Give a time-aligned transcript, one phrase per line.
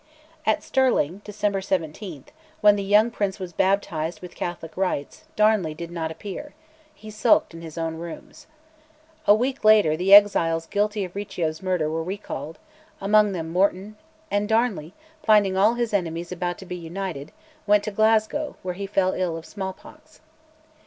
[0.47, 2.25] At Stirling (December 17),
[2.61, 6.55] when the young prince was baptised with Catholic rites, Darnley did not appear;
[6.95, 8.47] he sulked in his own rooms.
[9.27, 12.57] A week later, the exiles guilty of Riccio's murder were recalled,
[12.99, 13.95] among them Morton;
[14.31, 17.31] and Darnley, finding all his enemies about to be united,
[17.67, 20.19] went to Glasgow, where he fell ill of smallpox.